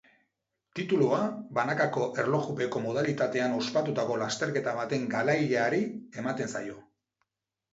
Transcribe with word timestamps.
Titulua 0.77 1.17
banakako 1.57 2.07
erlojupeko 2.23 2.81
modalitatean 2.85 3.53
ospatutako 3.59 4.17
lasterketa 4.23 4.75
baten 4.81 5.07
garaileari 5.13 5.83
ematen 6.25 6.55
zaio. 6.57 6.83